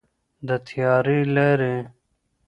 د 0.47 0.49
تیارې 0.67 1.17
لارې. 1.35 1.75